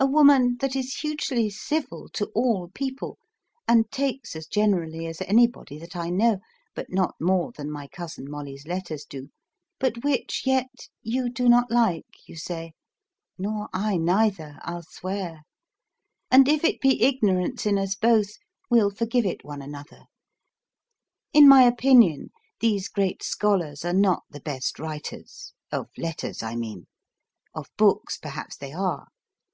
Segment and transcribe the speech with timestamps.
[0.00, 3.18] A woman that is hugely civil to all people,
[3.66, 6.38] and takes as generally as anybody that I know,
[6.74, 9.28] but not more than my cousin Molle's letters do,
[9.78, 12.72] but which, yet, you do not like, you say,
[13.36, 15.42] nor I neither, I'll swear;
[16.30, 18.38] and if it be ignorance in us both
[18.70, 20.04] we'll forgive it one another.
[21.34, 22.30] In my opinion
[22.60, 26.86] these great scholars are not the best writers (of letters, I mean);
[27.54, 29.08] of books, perhaps they are.